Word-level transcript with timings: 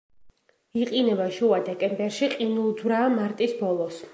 იყინება 0.85 1.27
შუა 1.35 1.59
დეკემბერში, 1.67 2.31
ყინულძვრაა 2.37 3.13
მარტის 3.19 3.55
ბოლოს. 3.61 4.03